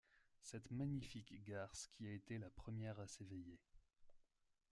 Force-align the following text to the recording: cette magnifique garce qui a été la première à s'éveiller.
cette 0.41 0.71
magnifique 0.71 1.31
garce 1.43 1.85
qui 1.93 2.07
a 2.07 2.11
été 2.11 2.39
la 2.39 2.49
première 2.49 2.99
à 2.99 3.05
s'éveiller. 3.07 3.59